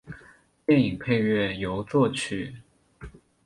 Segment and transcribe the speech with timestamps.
[0.65, 2.55] 电影配乐由作曲。